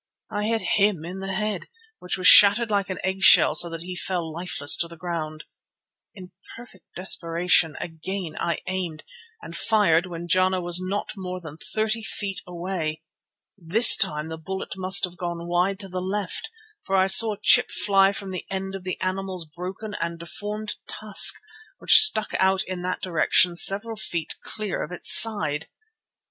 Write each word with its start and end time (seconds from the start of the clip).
I 0.31 0.45
hit 0.45 0.63
him 0.79 1.05
in 1.05 1.19
the 1.19 1.31
head, 1.33 1.67
which 1.99 2.17
was 2.17 2.25
shattered 2.25 2.71
like 2.71 2.89
an 2.89 2.97
eggshell, 3.03 3.53
so 3.53 3.69
that 3.69 3.83
he 3.83 3.95
fell 3.95 4.33
lifeless 4.33 4.75
to 4.77 4.87
the 4.87 4.97
ground. 4.97 5.43
In 6.15 6.31
perfect 6.55 6.85
desperation 6.95 7.77
again 7.79 8.35
I 8.39 8.57
aimed, 8.65 9.03
and 9.43 9.55
fired 9.55 10.07
when 10.07 10.27
Jana 10.27 10.59
was 10.59 10.79
not 10.81 11.11
more 11.15 11.39
than 11.39 11.57
thirty 11.75 12.01
feet 12.01 12.41
away. 12.47 13.03
This 13.55 13.95
time 13.95 14.25
the 14.25 14.39
bullet 14.39 14.73
must 14.75 15.03
have 15.03 15.17
gone 15.19 15.45
wide 15.47 15.79
to 15.81 15.87
the 15.87 16.01
left, 16.01 16.49
for 16.83 16.95
I 16.95 17.05
saw 17.05 17.35
a 17.35 17.39
chip 17.39 17.69
fly 17.69 18.11
from 18.11 18.31
the 18.31 18.47
end 18.49 18.73
of 18.73 18.83
the 18.83 18.99
animal's 19.01 19.45
broken 19.45 19.93
and 20.01 20.17
deformed 20.17 20.77
tusk, 20.87 21.35
which 21.77 21.99
stuck 21.99 22.31
out 22.39 22.63
in 22.63 22.81
that 22.81 23.03
direction 23.03 23.55
several 23.55 23.97
feet 23.97 24.33
clear 24.43 24.81
of 24.81 24.91
its 24.91 25.13
side. 25.13 25.67